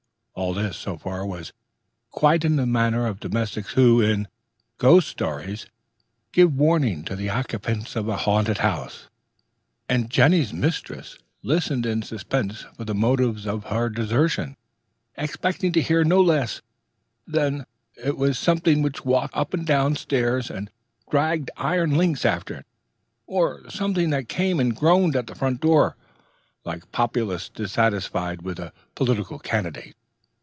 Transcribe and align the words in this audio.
All 0.33 0.53
this, 0.55 0.75
so 0.77 0.97
far, 0.97 1.25
was 1.25 1.51
quite 2.09 2.43
in 2.43 2.55
the 2.55 2.65
manner 2.65 3.05
of 3.05 3.19
domestics 3.19 3.73
who, 3.73 4.01
in 4.01 4.27
ghost 4.79 5.09
stories, 5.09 5.67
give 6.31 6.55
warning 6.55 7.03
to 7.03 7.15
the 7.15 7.29
occupants 7.29 7.95
of 7.95 8.07
haunted 8.07 8.59
houses; 8.59 9.09
and 9.87 10.09
Jenny's 10.09 10.51
mistress 10.53 11.19
listened 11.43 11.85
in 11.85 12.01
suspense 12.01 12.61
for 12.75 12.85
the 12.85 12.95
motive 12.95 13.45
of 13.45 13.65
her 13.65 13.89
desertion, 13.89 14.55
expecting 15.15 15.73
to 15.73 15.81
hear 15.81 16.03
no 16.03 16.21
less 16.21 16.61
than 17.27 17.59
that 17.97 18.05
it 18.07 18.17
was 18.17 18.39
something 18.39 18.81
which 18.81 19.05
walked 19.05 19.35
up 19.35 19.53
and 19.53 19.67
down 19.67 19.93
the 19.93 19.99
stairs 19.99 20.49
and 20.49 20.71
dragged 21.11 21.51
iron 21.57 21.91
links 21.91 22.25
after 22.25 22.55
it, 22.55 22.65
or 23.27 23.69
something 23.69 24.09
that 24.09 24.29
came 24.29 24.59
and 24.61 24.77
groaned 24.77 25.15
at 25.15 25.27
the 25.27 25.35
front 25.35 25.59
door, 25.59 25.97
like 26.63 26.89
populace 26.91 27.47
dissatisfied 27.49 28.41
with 28.41 28.57
a 28.59 28.73
political 28.95 29.37
candidate. 29.37 29.93